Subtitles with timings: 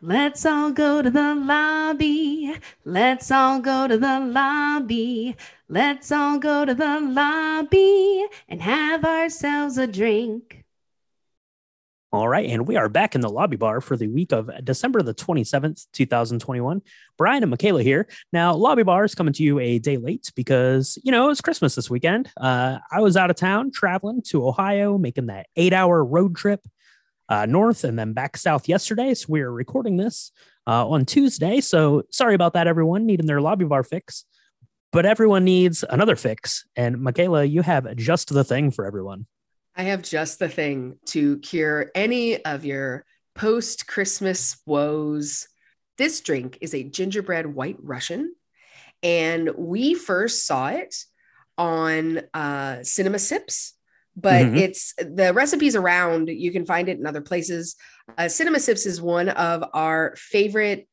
[0.00, 2.54] Let's all go to the lobby.
[2.84, 5.34] Let's all go to the lobby.
[5.68, 10.64] Let's all go to the lobby and have ourselves a drink.
[12.12, 15.02] All right, and we are back in the lobby bar for the week of December
[15.02, 16.80] the 27th, 2021.
[17.18, 18.06] Brian and Michaela here.
[18.32, 21.74] Now, lobby bar is coming to you a day late because, you know, it's Christmas
[21.74, 22.30] this weekend.
[22.36, 26.66] Uh, I was out of town traveling to Ohio, making that eight hour road trip
[27.28, 29.14] uh, north and then back south yesterday.
[29.14, 30.32] So we are recording this
[30.66, 31.60] uh, on Tuesday.
[31.60, 34.24] So sorry about that, everyone needing their lobby bar fix.
[34.90, 36.66] But everyone needs another fix.
[36.74, 39.26] And Michaela, you have just the thing for everyone.
[39.76, 43.04] I have just the thing to cure any of your
[43.34, 45.46] post Christmas woes.
[45.98, 48.34] This drink is a gingerbread white Russian.
[49.02, 50.96] And we first saw it
[51.58, 53.74] on uh, Cinema Sips
[54.20, 54.56] but mm-hmm.
[54.56, 57.76] it's the recipes around you can find it in other places.
[58.16, 60.88] Uh, cinema sips is one of our favorite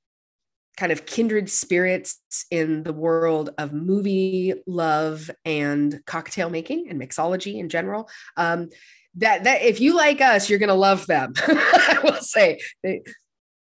[0.78, 2.20] kind of kindred spirits
[2.52, 8.10] in the world of movie love and cocktail making and mixology in general.
[8.38, 8.70] Um,
[9.16, 12.60] that that if you like us you're gonna love them i will say.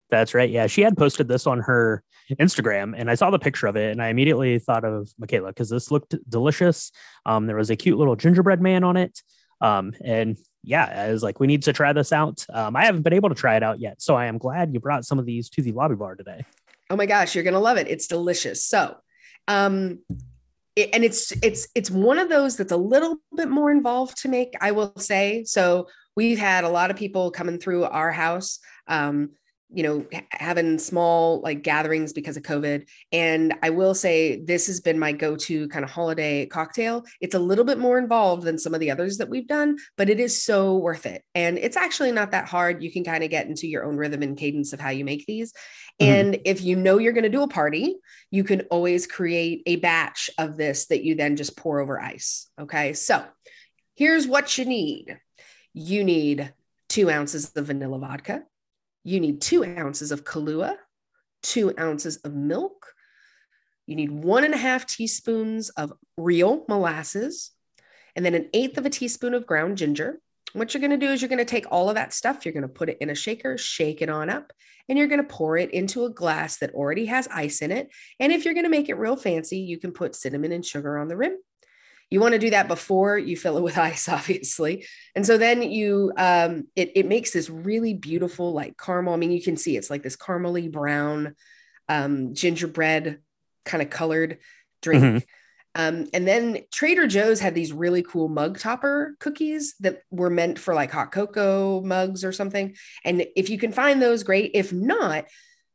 [0.09, 0.49] That's right.
[0.49, 2.03] Yeah she had posted this on her
[2.39, 5.69] instagram and i saw the picture of it and i immediately thought of michaela because
[5.69, 6.91] this looked delicious.
[7.25, 9.21] Um, there was a cute little gingerbread man on it
[9.61, 12.45] um, and yeah, I was like, we need to try this out.
[12.51, 14.01] Um, I haven't been able to try it out yet.
[14.01, 16.45] So I am glad you brought some of these to the lobby bar today.
[16.89, 17.87] Oh my gosh, you're going to love it.
[17.87, 18.65] It's delicious.
[18.65, 18.97] So,
[19.47, 19.99] um,
[20.75, 24.27] it, and it's it's it's one of those that's a little bit more involved to
[24.27, 28.59] make i will say so we've had a lot of people coming through our house
[28.87, 29.31] um,
[29.73, 32.87] you know having small like gatherings because of covid.
[33.11, 37.05] And i will say this has been my go-to kind of holiday cocktail.
[37.21, 40.09] It's a little bit more involved than some of the others that we've done but
[40.09, 41.23] it is so worth it.
[41.33, 42.83] And it's actually not that hard.
[42.83, 45.25] You can kind of get into your own rhythm and cadence of how you make
[45.25, 45.53] these.
[46.01, 46.11] Mm-hmm.
[46.11, 47.95] and if you know you're going to do a party
[48.29, 52.49] you can always create a batch of this that you then just pour over ice
[52.59, 52.93] okay?
[52.93, 53.23] So
[53.95, 55.17] here's what you need.
[55.73, 56.53] You need
[56.89, 58.43] two ounces of vanilla vodka
[59.05, 60.75] you need two ounces of Kahlua,
[61.43, 62.87] two ounces of milk.
[63.85, 67.51] You need one and a half teaspoons of real molasses,
[68.15, 70.19] and then an eighth of a teaspoon of ground ginger.
[70.53, 72.53] What you're going to do is you're going to take all of that stuff, you're
[72.53, 74.51] going to put it in a shaker, shake it on up,
[74.89, 77.89] and you're going to pour it into a glass that already has ice in it.
[78.19, 80.97] And if you're going to make it real fancy, you can put cinnamon and sugar
[80.97, 81.37] on the rim.
[82.09, 84.85] You want to do that before you fill it with ice, obviously.
[85.15, 89.13] And so then you, um, it, it makes this really beautiful, like caramel.
[89.13, 91.35] I mean, you can see it's like this caramely brown,
[91.89, 93.19] um, gingerbread
[93.63, 94.39] kind of colored
[94.81, 95.03] drink.
[95.03, 95.17] Mm-hmm.
[95.77, 100.57] Um, and then Trader Joe's had these really cool mug topper cookies that were meant
[100.57, 102.75] for like hot cocoa mugs or something.
[103.03, 104.51] And if you can find those, great.
[104.53, 105.25] If not,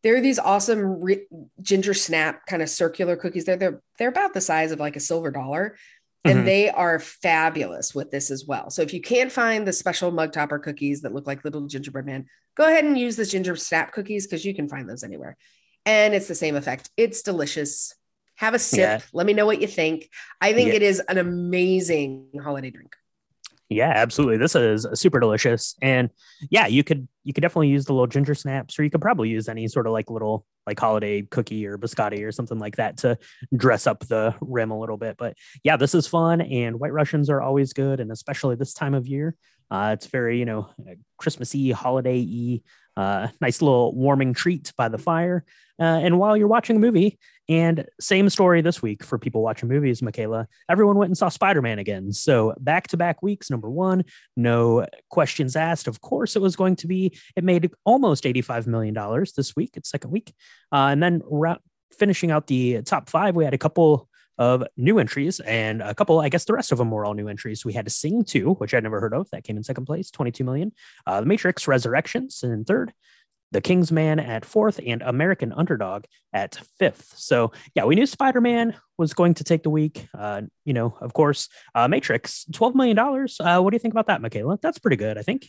[0.03, 1.27] there are these awesome re-
[1.61, 3.45] ginger snap kind of circular cookies.
[3.45, 5.77] They're, they're they're about the size of like a silver dollar,
[6.25, 6.47] and mm-hmm.
[6.47, 8.71] they are fabulous with this as well.
[8.71, 12.07] So if you can't find the special mug topper cookies that look like little gingerbread
[12.07, 12.27] man,
[12.57, 15.37] go ahead and use the ginger snap cookies because you can find those anywhere.
[15.87, 16.91] And it's the same effect.
[16.97, 17.95] It's delicious.
[18.37, 18.79] Have a sip.
[18.79, 19.01] Yeah.
[19.13, 20.11] Let me know what you think.
[20.41, 20.75] I think yeah.
[20.75, 22.95] it is an amazing holiday drink.
[23.71, 24.37] Yeah, absolutely.
[24.37, 25.77] This is super delicious.
[25.81, 26.11] And
[26.51, 29.29] yeah, you could you could definitely use the little ginger snaps, or you could probably
[29.29, 32.97] use any sort of like little like holiday cookie or biscotti or something like that
[32.99, 33.17] to
[33.57, 35.17] dress up the rim a little bit.
[35.17, 38.93] But yeah, this is fun, and White Russians are always good, and especially this time
[38.95, 39.37] of year.
[39.71, 40.69] Uh, it's very you know
[41.17, 42.63] Christmassy, holiday-y,
[42.97, 45.45] uh, nice little warming treat by the fire.
[45.79, 47.19] Uh, and while you're watching a movie,
[47.49, 51.63] and same story this week for people watching movies, Michaela, everyone went and saw Spider
[51.63, 52.13] Man again.
[52.13, 54.05] So back to back weeks, number one,
[54.37, 55.89] no questions asked.
[55.89, 58.95] Of course, it was going to be, it made almost $85 million
[59.37, 60.33] this week, its second week.
[60.71, 61.57] Uh, and then ra-
[61.99, 64.09] finishing out the top five, we had a couple
[64.41, 67.29] of new entries and a couple, I guess the rest of them were all new
[67.29, 67.63] entries.
[67.63, 69.29] We had to Sing 2, which I'd never heard of.
[69.31, 70.73] That came in second place, 22 million.
[71.07, 72.95] Uh, the Matrix Resurrections in third.
[73.53, 77.13] The King's Man at fourth and American Underdog at fifth.
[77.17, 80.07] So yeah, we knew Spider Man was going to take the week.
[80.17, 83.39] Uh, you know, of course, uh, Matrix, twelve million dollars.
[83.41, 84.59] Uh, what do you think about that, Michaela?
[84.63, 85.49] That's pretty good, I think.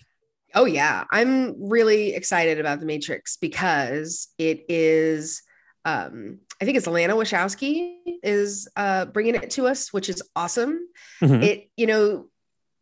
[0.56, 5.44] Oh yeah, I'm really excited about the Matrix because it is.
[5.86, 10.80] Um, I think it's Lana Wachowski is uh, bringing it to us, which is awesome.
[11.22, 11.44] Mm-hmm.
[11.44, 12.28] It, you know,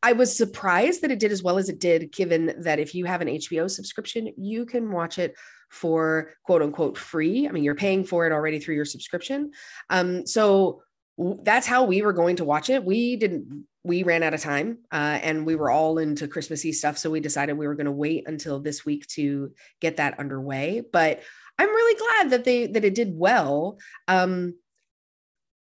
[0.02, 3.06] I was surprised that it did as well as it did, given that if you
[3.06, 5.36] have an HBO subscription, you can watch it
[5.70, 7.48] for quote unquote free.
[7.48, 9.52] I mean, you're paying for it already through your subscription.
[9.90, 10.82] Um, so
[11.44, 12.84] that's how we were going to watch it.
[12.84, 16.98] We didn't we ran out of time uh, and we were all into Christmassy stuff.
[16.98, 20.84] So we decided we were going to wait until this week to get that underway.
[20.92, 21.22] But
[21.60, 23.80] I'm really glad that they that it did well.
[24.08, 24.56] Um,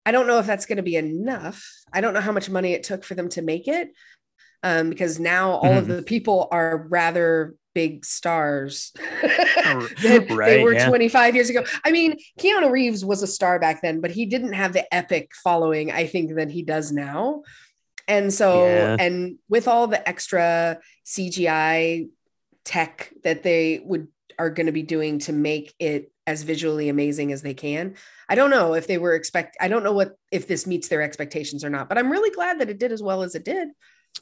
[0.06, 1.64] I don't know if that's going to be enough.
[1.94, 3.92] I don't know how much money it took for them to make it,
[4.64, 5.78] um, because now all mm-hmm.
[5.78, 8.92] of the people are rather big stars
[9.22, 10.88] that right, they were yeah.
[10.88, 11.64] 25 years ago.
[11.86, 15.32] I mean, Keanu Reeves was a star back then, but he didn't have the epic
[15.44, 17.44] following, I think, that he does now.
[18.08, 18.98] And so, yeah.
[19.00, 22.10] and with all the extra CGI
[22.64, 24.08] tech that they would
[24.42, 27.94] are going to be doing to make it as visually amazing as they can.
[28.28, 31.04] I don't know if they were expect I don't know what if this meets their
[31.04, 33.70] expectations or not, but I'm really glad that it did as well as it did.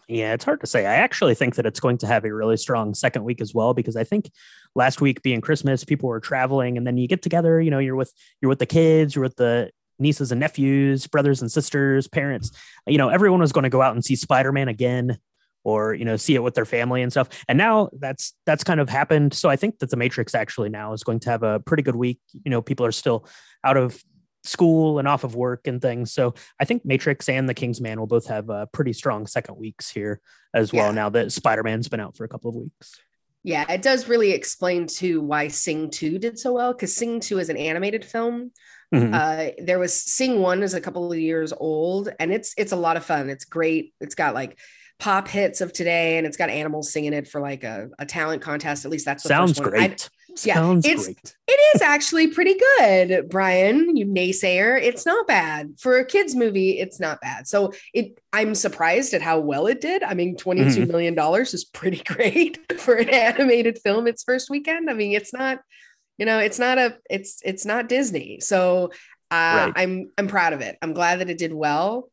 [0.09, 0.85] Yeah, it's hard to say.
[0.85, 3.73] I actually think that it's going to have a really strong second week as well
[3.73, 4.29] because I think
[4.75, 7.95] last week being Christmas, people were traveling and then you get together, you know, you're
[7.95, 12.51] with you're with the kids, you're with the nieces and nephews, brothers and sisters, parents.
[12.87, 15.17] You know, everyone was going to go out and see Spider-Man again
[15.63, 17.29] or, you know, see it with their family and stuff.
[17.47, 19.33] And now that's that's kind of happened.
[19.33, 21.95] So I think that the Matrix actually now is going to have a pretty good
[21.95, 22.19] week.
[22.43, 23.25] You know, people are still
[23.63, 24.01] out of
[24.43, 26.11] school and off of work and things.
[26.11, 29.57] So I think Matrix and The King's Man will both have uh, pretty strong second
[29.57, 30.21] weeks here
[30.53, 30.87] as well.
[30.87, 30.91] Yeah.
[30.91, 32.99] Now that Spider Man's been out for a couple of weeks.
[33.43, 37.39] Yeah, it does really explain too why Sing 2 did so well because Sing 2
[37.39, 38.51] is an animated film.
[38.93, 39.13] Mm-hmm.
[39.13, 42.77] Uh, there was Sing 1 is a couple of years old and it's it's a
[42.77, 43.29] lot of fun.
[43.29, 43.93] It's great.
[44.01, 44.59] It's got like
[44.99, 48.41] pop hits of today and it's got animals singing it for like a, a talent
[48.41, 48.85] contest.
[48.85, 50.09] At least that's the sounds great.
[50.09, 50.09] I,
[50.45, 51.35] yeah, Sounds it's great.
[51.47, 53.95] it is actually pretty good, Brian.
[53.95, 54.81] You naysayer.
[54.81, 56.79] It's not bad for a kids movie.
[56.79, 57.47] It's not bad.
[57.47, 58.19] So it.
[58.31, 60.03] I'm surprised at how well it did.
[60.03, 60.91] I mean, twenty-two mm-hmm.
[60.91, 64.07] million dollars is pretty great for an animated film.
[64.07, 64.89] Its first weekend.
[64.89, 65.59] I mean, it's not.
[66.17, 66.97] You know, it's not a.
[67.09, 68.39] It's it's not Disney.
[68.39, 68.91] So
[69.31, 69.73] uh, right.
[69.75, 70.77] I'm I'm proud of it.
[70.81, 72.09] I'm glad that it did well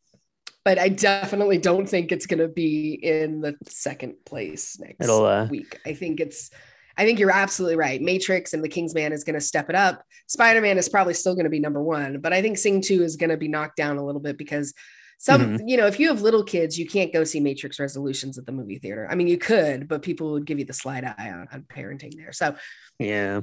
[0.66, 5.46] but I definitely don't think it's going to be in the second place next uh,
[5.48, 5.78] week.
[5.86, 6.50] I think it's
[6.98, 8.02] I think you're absolutely right.
[8.02, 10.02] Matrix and The King's Man is going to step it up.
[10.26, 13.04] Spider Man is probably still going to be number one, but I think Sing 2
[13.04, 14.74] is going to be knocked down a little bit because
[15.18, 15.68] some, mm-hmm.
[15.68, 18.50] you know, if you have little kids, you can't go see Matrix Resolutions at the
[18.50, 19.06] movie theater.
[19.08, 22.16] I mean, you could, but people would give you the slide eye on, on parenting
[22.16, 22.32] there.
[22.32, 22.56] So,
[22.98, 23.42] yeah.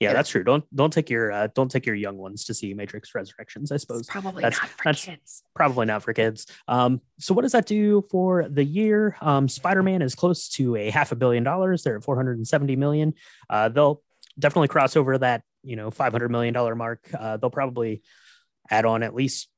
[0.00, 0.44] Yeah, that's true.
[0.44, 3.72] Don't don't take your uh, don't take your young ones to see Matrix Resurrections.
[3.72, 5.42] I suppose it's probably that's, not for that's kids.
[5.56, 6.46] Probably not for kids.
[6.68, 9.16] Um, so what does that do for the year?
[9.20, 11.82] Um, Spider Man is close to a half a billion dollars.
[11.82, 13.14] They're at 470 million.
[13.50, 14.02] Uh, they'll
[14.38, 17.08] definitely cross over that you know 500 million dollar mark.
[17.12, 18.02] Uh, they'll probably
[18.70, 19.48] add on at least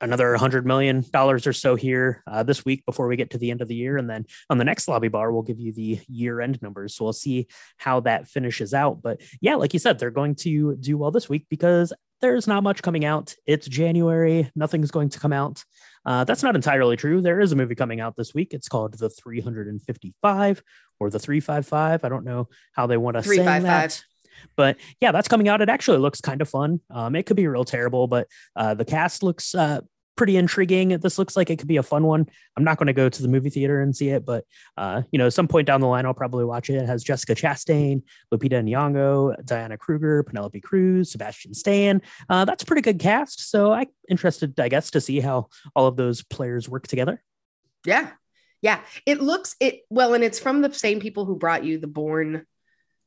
[0.00, 3.60] another $100 million or so here uh, this week before we get to the end
[3.60, 3.96] of the year.
[3.96, 6.94] And then on the next lobby bar, we'll give you the year end numbers.
[6.94, 9.02] So we'll see how that finishes out.
[9.02, 12.62] But yeah, like you said, they're going to do well this week because there's not
[12.62, 13.34] much coming out.
[13.46, 15.64] It's January, nothing's going to come out.
[16.04, 17.20] Uh, that's not entirely true.
[17.20, 18.54] There is a movie coming out this week.
[18.54, 20.62] It's called The 355
[20.98, 22.04] or The 355.
[22.04, 24.02] I don't know how they want us to say that.
[24.56, 25.60] But yeah, that's coming out.
[25.60, 26.80] It actually looks kind of fun.
[26.90, 29.80] Um, it could be real terrible, but uh, the cast looks uh,
[30.20, 30.90] pretty intriguing.
[30.98, 32.28] This looks like it could be a fun one.
[32.54, 34.44] I'm not going to go to the movie theater and see it, but
[34.76, 36.74] uh, you know, some point down the line, I'll probably watch it.
[36.74, 42.02] It has Jessica Chastain, Lupita Nyong'o, Diana Kruger, Penelope Cruz, Sebastian Stan.
[42.28, 43.50] Uh, that's a pretty good cast.
[43.50, 47.22] So I'm interested, I guess, to see how all of those players work together.
[47.86, 48.10] Yeah.
[48.60, 48.80] Yeah.
[49.06, 52.44] It looks it well, and it's from the same people who brought you the Bourne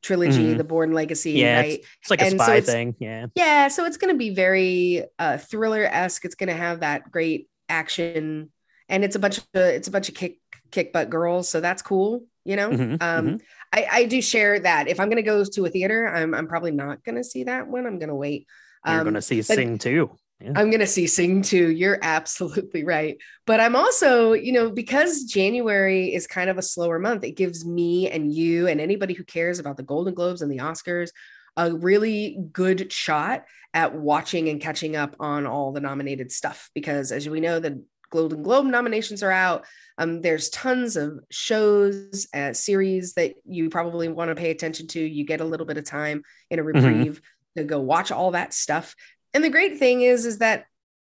[0.04, 0.58] trilogy, mm-hmm.
[0.58, 1.72] the Bourne Legacy, yeah, right?
[1.80, 2.94] It's, it's like a spy so thing.
[2.98, 3.26] Yeah.
[3.34, 3.68] Yeah.
[3.68, 6.24] So it's going to be very uh, thriller esque.
[6.24, 8.50] It's going to have that great action,
[8.88, 10.38] and it's a bunch of it's a bunch of kick
[10.70, 11.48] kick butt girls.
[11.48, 12.24] So that's cool.
[12.44, 12.96] You know, mm-hmm.
[13.00, 13.36] Um, mm-hmm.
[13.72, 14.86] I, I do share that.
[14.86, 17.44] If I'm going to go to a theater, I'm I'm probably not going to see
[17.44, 17.86] that one.
[17.86, 18.46] I'm going to wait.
[18.86, 20.10] You're um, going to see Sing 2.
[20.40, 20.52] Yeah.
[20.56, 21.70] I'm going to see Sing 2.
[21.70, 23.16] You're absolutely right.
[23.46, 27.64] But I'm also, you know, because January is kind of a slower month, it gives
[27.64, 31.10] me and you and anybody who cares about the Golden Globes and the Oscars
[31.56, 36.70] a really good shot at watching and catching up on all the nominated stuff.
[36.74, 39.64] Because as we know, the Golden Globe nominations are out.
[39.98, 45.00] Um, there's tons of shows, uh, series that you probably want to pay attention to.
[45.00, 46.76] You get a little bit of time in a mm-hmm.
[46.76, 47.60] reprieve mm-hmm.
[47.60, 48.94] to go watch all that stuff.
[49.34, 50.66] And the great thing is, is that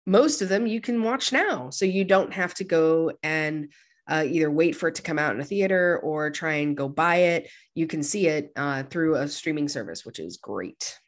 [0.06, 1.70] most of them you can watch now.
[1.70, 3.72] So you don't have to go and
[4.08, 6.88] uh, either wait for it to come out in a theater or try and go
[6.88, 7.50] buy it.
[7.74, 10.98] You can see it uh, through a streaming service, which is great.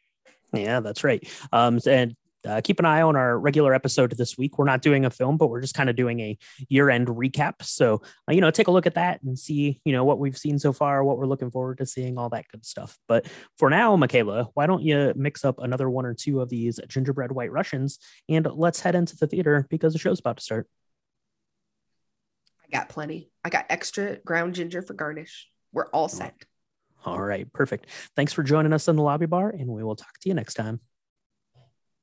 [0.53, 1.27] Yeah, that's right.
[1.51, 2.15] Um, and
[2.45, 4.57] uh, keep an eye on our regular episode this week.
[4.57, 6.37] We're not doing a film, but we're just kind of doing a
[6.69, 7.63] year end recap.
[7.63, 10.37] So, uh, you know, take a look at that and see, you know, what we've
[10.37, 12.97] seen so far, what we're looking forward to seeing, all that good stuff.
[13.07, 16.79] But for now, Michaela, why don't you mix up another one or two of these
[16.87, 20.67] gingerbread white Russians and let's head into the theater because the show's about to start.
[22.63, 23.31] I got plenty.
[23.43, 25.47] I got extra ground ginger for garnish.
[25.71, 26.35] We're all set.
[27.05, 27.87] All right, perfect.
[28.15, 30.53] Thanks for joining us in the lobby bar, and we will talk to you next
[30.53, 30.79] time.